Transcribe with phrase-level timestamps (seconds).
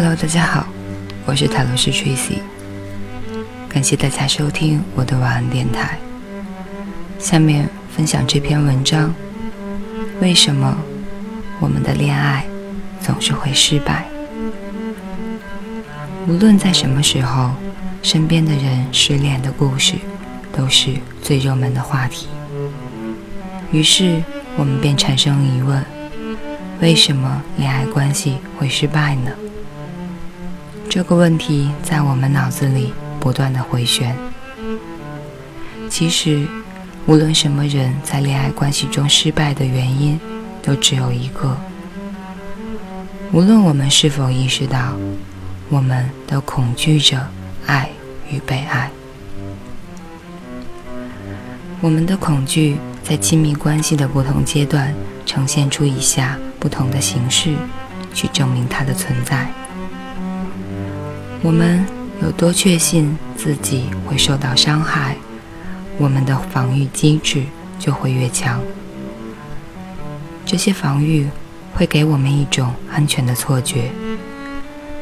[0.00, 0.64] Hello，大家好，
[1.26, 2.38] 我是塔罗斯 Tracy，
[3.68, 5.98] 感谢大家收听我的晚安电台。
[7.18, 9.12] 下面分享这篇文章：
[10.20, 10.78] 为什么
[11.58, 12.46] 我们的恋爱
[13.00, 14.06] 总是会失败？
[16.28, 17.50] 无论在什么时候，
[18.00, 19.94] 身边的人失恋的故事
[20.52, 22.28] 都是最热门的话题。
[23.72, 24.22] 于是
[24.56, 25.84] 我们便产生疑问：
[26.80, 29.32] 为什么恋爱关系会失败呢？
[30.90, 34.16] 这个问题在我们脑子里不断的回旋。
[35.90, 36.46] 其实，
[37.06, 40.18] 无论什么人在恋爱关系中失败的原因，
[40.62, 41.54] 都只有一个。
[43.32, 44.94] 无论我们是否意识到，
[45.68, 47.28] 我们都恐惧着
[47.66, 47.90] 爱
[48.30, 48.90] 与被爱。
[51.82, 54.94] 我们的恐惧在亲密关系的不同阶段
[55.26, 57.54] 呈现出以下不同的形式，
[58.14, 59.50] 去证明它的存在。
[61.40, 61.84] 我们
[62.20, 65.16] 有多确信自己会受到伤害，
[65.96, 67.44] 我们的防御机制
[67.78, 68.60] 就会越强。
[70.44, 71.28] 这些防御
[71.74, 73.90] 会给我们一种安全的错觉，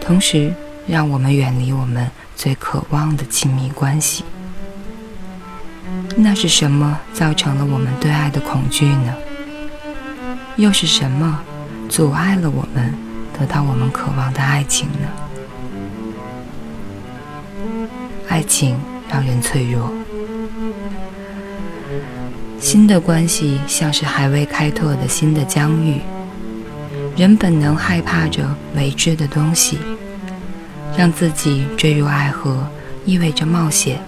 [0.00, 0.52] 同时
[0.86, 4.24] 让我们远离我们最渴望的亲密关系。
[6.16, 9.14] 那是什么造成了我们对爱的恐惧呢？
[10.56, 11.40] 又是什么
[11.88, 12.94] 阻碍了我们
[13.38, 15.25] 得到我们渴望的爱情呢？
[18.36, 19.90] 爱情让人脆弱，
[22.60, 26.02] 新的关系像是还未开拓的新的疆域，
[27.16, 29.78] 人本能害怕着未知的东西，
[30.98, 32.68] 让自己坠入爱河
[33.06, 33.98] 意味着冒险。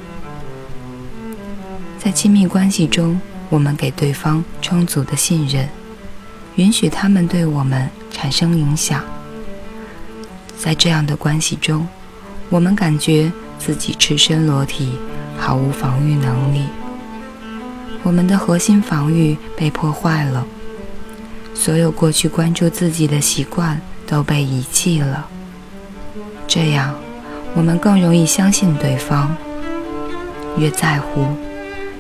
[1.99, 5.67] 在亲密关系中，我们给对方充足的信任，
[6.57, 9.03] 允许他们对我们产生影响。
[10.59, 11.89] 在这样的关系中，
[12.51, 13.33] 我们感觉。
[13.59, 14.93] 自己赤身裸体，
[15.37, 16.63] 毫无防御能力。
[18.03, 20.47] 我们的核心防御被破坏了，
[21.55, 25.29] 所有过去关注自己的习惯都被遗弃了。
[26.47, 26.95] 这样，
[27.55, 29.37] 我们更容易相信对方。
[30.57, 31.27] 越在乎，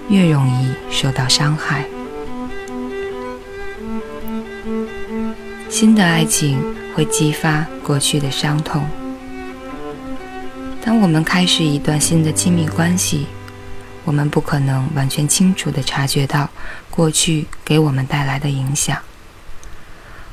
[0.08, 1.84] 越容易受到伤害。
[5.68, 6.58] 新的爱情
[6.94, 8.84] 会激发过去的伤痛。
[10.88, 13.26] 当我们开始一段新的亲密关系，
[14.06, 16.48] 我们不可能完全清楚地察觉到
[16.88, 18.96] 过去给我们带来的影响。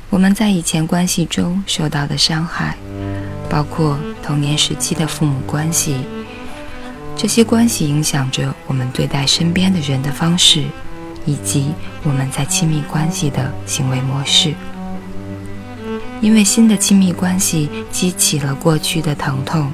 [0.08, 2.74] 我们在以前关系中受到的伤害，
[3.50, 5.98] 包括童年时期的父母关系，
[7.14, 10.64] 这些关系影响着我们对待身边的人的方式，
[11.26, 14.54] 以及我们在亲密关系的行为模式。
[16.22, 19.70] 因为新的亲密关系激起了过去的疼痛。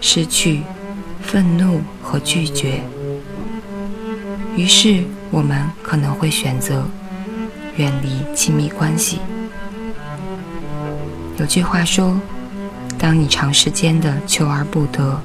[0.00, 0.62] 失去、
[1.22, 2.80] 愤怒和拒绝，
[4.56, 6.86] 于是我们可能会选择
[7.76, 9.18] 远离亲密关系。
[11.38, 12.18] 有句话说
[12.98, 15.20] ：“当你长时间的求而不得，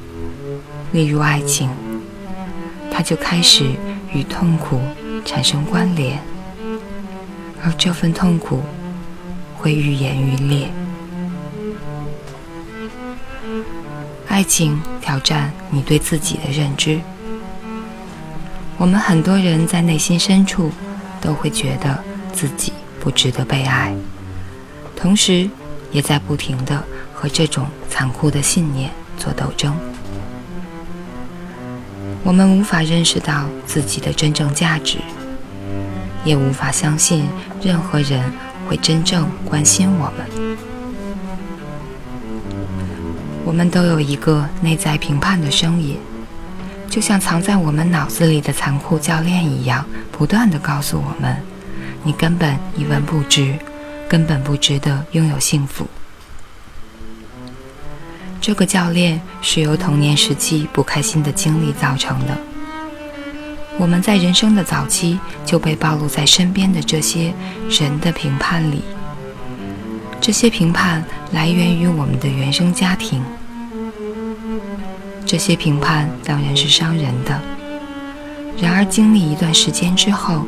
[0.91, 1.69] 例如爱情，
[2.91, 3.65] 它就开始
[4.13, 4.81] 与痛苦
[5.23, 6.19] 产生关联，
[7.63, 8.61] 而这份痛苦
[9.55, 10.67] 会愈演愈烈。”
[14.31, 17.01] 爱情挑战你对自己的认知。
[18.77, 20.71] 我们很多人在内心深处
[21.19, 22.71] 都会觉得自己
[23.01, 23.93] 不值得被爱，
[24.95, 25.49] 同时
[25.91, 26.81] 也在不停的
[27.13, 29.75] 和这种残酷的信念做斗争。
[32.23, 34.97] 我们无法认识到自己的真正价值，
[36.23, 37.25] 也无法相信
[37.61, 38.31] 任何人
[38.69, 40.57] 会真正关心我们。
[43.43, 45.97] 我们都有一个内在评判的声音，
[46.89, 51.35] 就像藏在我们脑子里的残酷教练一样，不断的告诉我们
[52.03, 53.55] ：“你根本一文不值，
[54.07, 55.87] 根本不值得拥有幸福。”
[58.39, 62.37] 这个教练是由童年时期不开心的经历造成的。
[63.77, 67.33] 我们在人生的早期就被暴露在身边的这些
[67.69, 68.83] 人的评判里。
[70.21, 73.23] 这些评判来源于我们的原生家庭，
[75.25, 77.41] 这些评判当然是伤人的。
[78.61, 80.45] 然而，经历一段时间之后，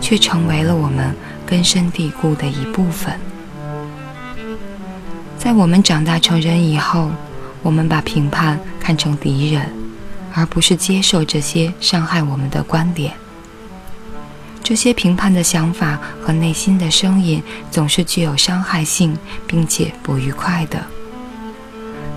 [0.00, 1.14] 却成为了我们
[1.44, 3.12] 根深蒂固的一部分。
[5.36, 7.10] 在我们长大成人以后，
[7.62, 9.70] 我们把评判看成敌人，
[10.32, 13.12] 而不是接受这些伤害我们的观点。
[14.72, 19.14] 这些评判的想法和内心的声音总是具有伤害性，
[19.46, 20.82] 并且不愉快的。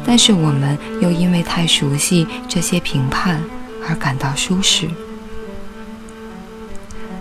[0.06, 3.42] 但是我们又因为太熟悉这些评判
[3.86, 4.88] 而感到舒适。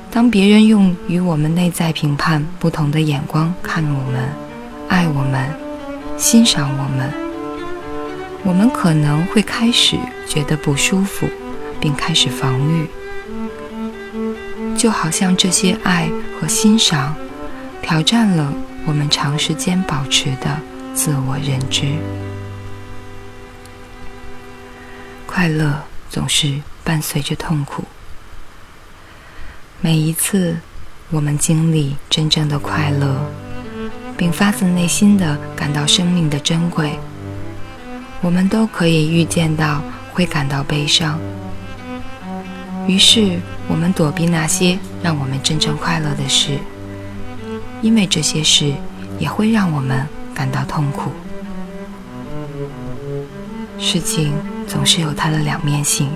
[0.09, 4.29] 当别人用与我们内在评判不同的眼光看我们、
[4.89, 5.53] 爱我们、
[6.17, 7.13] 欣赏我们，
[8.45, 9.97] 我们可能会开始
[10.29, 11.27] 觉得不舒服，
[11.81, 12.87] 并开始防御，
[14.85, 17.17] 就好像这些爱和欣赏
[17.81, 18.53] 挑战了
[18.85, 20.61] 我们长时间保持的
[20.93, 21.95] 自我认知。
[25.27, 27.85] 快乐总是伴随着痛苦。
[29.81, 30.55] 每一次
[31.09, 33.27] 我们经历真正的快乐，
[34.19, 36.99] 并发自内心的感到生命的珍贵，
[38.21, 39.81] 我们都可以预见到
[40.13, 41.19] 会感到悲伤。
[42.87, 43.39] 于是
[43.69, 46.59] 我们躲避那些让我们真正快乐的事，
[47.81, 48.73] 因为这些事
[49.19, 51.11] 也会让我们感到痛苦。
[53.79, 54.33] 事情
[54.67, 56.09] 总是有它的两面性。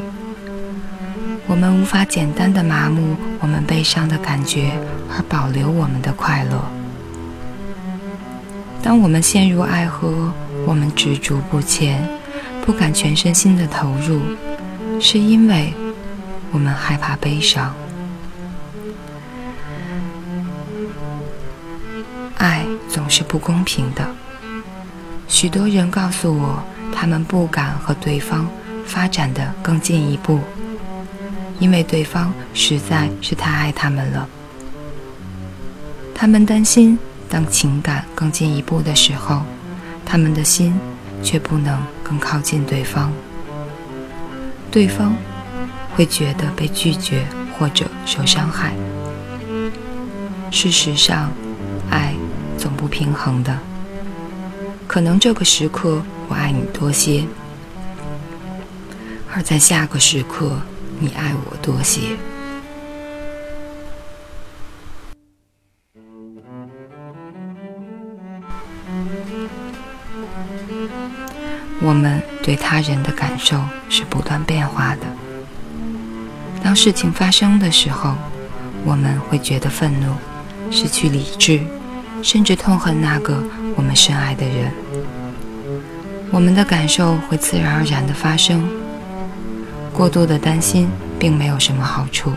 [1.47, 4.71] 我们无法简单的麻木我们悲伤的感觉，
[5.11, 6.62] 而保留我们的快乐。
[8.82, 10.31] 当我们陷入爱河，
[10.67, 12.06] 我们执着不前，
[12.64, 14.21] 不敢全身心的投入，
[15.00, 15.73] 是因为
[16.53, 17.75] 我们害怕悲伤。
[22.37, 24.09] 爱总是不公平的。
[25.27, 26.62] 许多人告诉我，
[26.93, 28.49] 他们不敢和对方
[28.87, 30.41] 发展的更进一步。
[31.61, 34.29] 因为对方实在是太爱他们了，
[36.15, 36.97] 他们担心
[37.29, 39.43] 当情感更进一步的时候，
[40.06, 40.79] 他们的心
[41.21, 43.11] 却不能更靠近对方，
[44.71, 45.17] 对方
[45.99, 47.27] 会觉得被拒绝
[47.59, 48.73] 或者受伤害。
[50.49, 51.29] 事实上，
[51.91, 52.15] 爱
[52.56, 53.59] 总不平衡的，
[54.87, 57.25] 可能这个时刻我爱你多些，
[59.35, 60.61] 而在下个时刻。
[61.00, 62.00] 你爱我多些。
[71.81, 75.28] 我们对他人的感受是不断变化的。
[76.69, 78.15] 当事情发生的时候，
[78.85, 80.12] 我们会觉得愤怒、
[80.70, 81.62] 失去理智，
[82.23, 83.43] 甚至痛恨那个
[83.75, 84.70] 我们深爱的人。
[86.31, 88.69] 我们的感受会自然而然的发生。
[89.94, 92.35] 过度的担心并没有什么好处。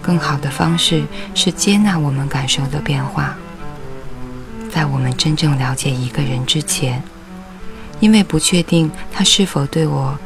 [0.00, 1.02] 更好的方式
[1.34, 3.36] 是接纳我们感受的变化。
[4.72, 7.02] 在我们真正了解一个人之前，
[7.98, 10.16] 因为不确定他是否对我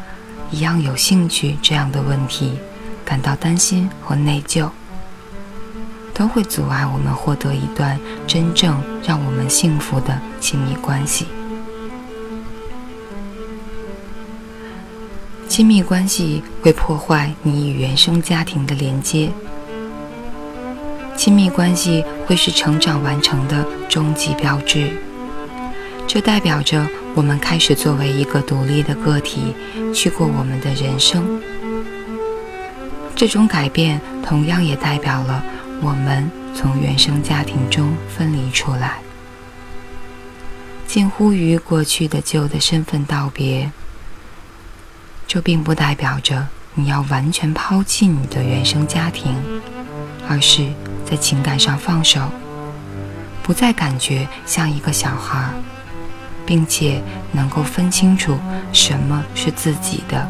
[0.50, 2.52] 一样有兴趣这样的问题
[3.04, 4.68] 感到担心和内疚，
[6.14, 11.26] 都会阻碍我们获得一段真正让我们幸福的亲密关系。
[15.48, 19.30] 亲密关系会破坏你与原生家庭的连接。
[21.16, 24.90] 亲密关系会是成长完成的终极标志。
[26.08, 29.54] 这代表着我们开始作为一个独立的个体
[29.94, 31.22] 去过我们的人生。
[33.14, 35.44] 这种改变同样也代表了
[35.82, 39.00] 我们从原生家庭中分离出来，
[40.86, 43.70] 近乎于过去的旧的身份道别。
[45.26, 49.36] 这并不代表着你要完全抛弃你的原生家庭，
[50.26, 50.66] 而是
[51.04, 52.30] 在情感上放手，
[53.42, 55.52] 不再感觉像一个小孩，
[56.48, 58.34] 并且能够分清楚
[58.72, 60.26] 什么是自己的，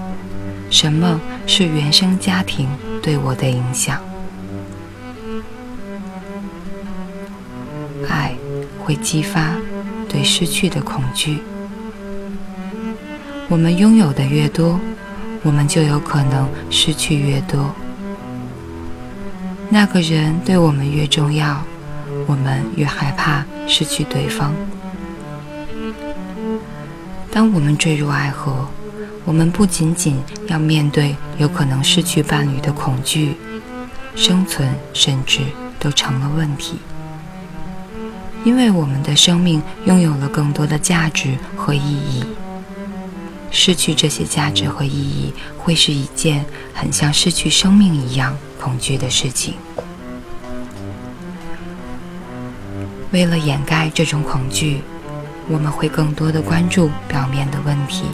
[0.69, 2.69] 什么是原生家庭
[3.01, 4.01] 对我的影响。
[8.09, 8.35] 爱
[8.81, 9.53] 会激发
[10.09, 11.39] 对失去的恐惧。
[13.49, 14.81] 我们拥有的越多，
[15.45, 17.73] 我们就有可能失去越多。
[19.71, 21.63] 那个人对我们越重要，
[22.27, 24.53] 我们越害怕失去对方。
[27.31, 28.67] 当我们坠入爱河，
[29.25, 33.37] 我们不仅仅要面对有可能失去伴侣的恐惧，
[34.17, 35.41] 生存甚至
[35.79, 36.79] 都成了问题，
[38.45, 42.25] 因为我们的生命拥有了更多的价值和意义。
[43.51, 46.45] 失去这些价值和意义，会是一件
[46.75, 49.55] 很像失去生命一样恐惧的事情。
[53.11, 54.83] 为了掩盖这种恐惧，
[55.49, 58.05] 我们会更多的关注表面的问题，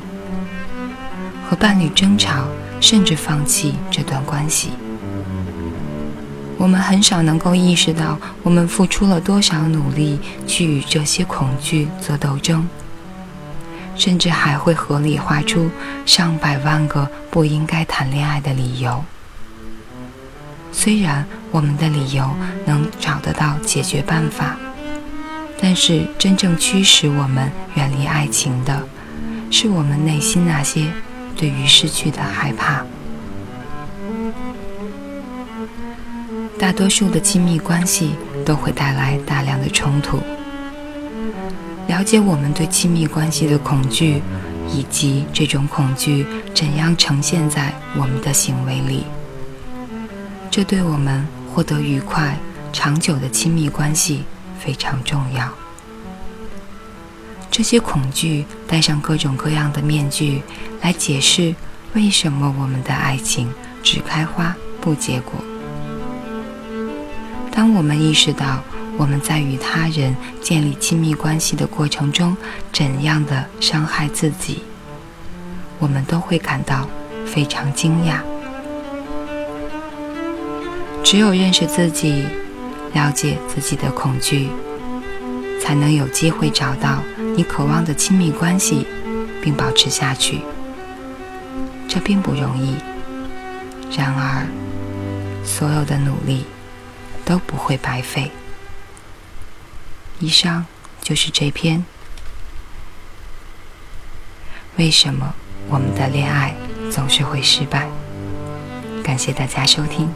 [1.48, 2.44] 和伴侣争吵，
[2.80, 4.70] 甚至放弃这段关系。
[6.56, 12.66] 我们很少能够意识到，我们付出了多少努力去与这些恐惧做斗争。
[13.96, 15.70] 甚至还会合理化出
[16.04, 19.04] 上百万个不应该谈恋爱的理由。
[20.72, 22.28] 虽然我们的理由
[22.66, 24.56] 能找得到解决办法，
[25.66, 28.86] 但是真正驱使我们远离爱情的，
[29.50, 30.92] 是我们内心那些
[31.34, 32.84] 对于失去的害怕。
[36.58, 38.10] 大多数的亲密关系
[38.44, 40.20] 都会带来大量的冲突。
[41.88, 44.20] 了解我们对亲密关系的恐惧，
[44.70, 49.04] 以及这种恐惧怎样呈现在我们的行为里，
[50.50, 52.36] 这对我们获得愉快、
[52.70, 54.24] 长久的亲密关系
[54.64, 55.48] 非常重要。
[57.50, 60.42] 这些恐惧戴上各种各样的面具，
[60.80, 61.54] 来解释
[61.94, 63.52] 为什么我们的爱情
[63.82, 65.34] 只开花不结果。
[67.52, 68.60] 当我们意识到，
[68.96, 72.36] 我们在与他人建立亲密关系的过程中，
[72.72, 74.62] 怎样的伤害自己，
[75.78, 76.88] 我们都会感到
[77.24, 78.18] 非常惊讶。
[81.04, 82.24] 只有认识自己，
[82.94, 84.48] 了解自己的恐惧，
[85.60, 87.02] 才能有机会找到
[87.36, 88.86] 你渴望的亲密关系，
[89.42, 90.40] 并保持下去。
[91.88, 92.76] 这并不容易，
[93.96, 94.46] 然而，
[95.44, 96.44] 所有的努力
[97.24, 98.30] 都不会白费。
[100.20, 100.64] 以上
[101.02, 101.84] 就是这篇。
[104.76, 105.34] 为什么
[105.68, 106.54] 我们的恋爱
[106.90, 107.88] 总是会失败？
[109.02, 110.08] 感谢大家收听，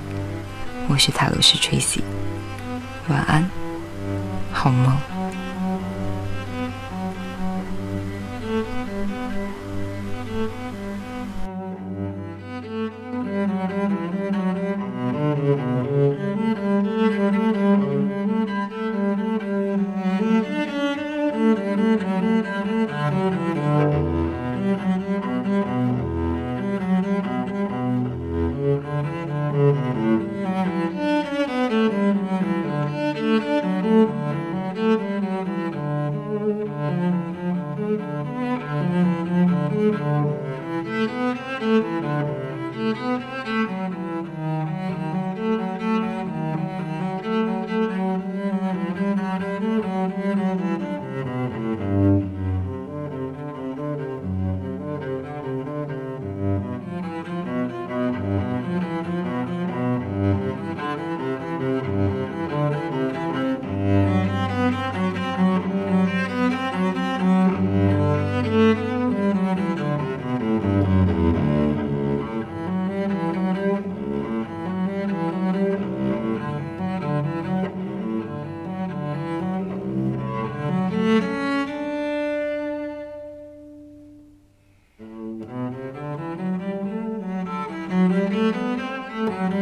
[0.89, 2.01] 我是塔罗斯 Tracy，
[3.09, 3.49] 晚安，
[4.53, 5.18] 好梦。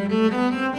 [0.08, 0.75] Música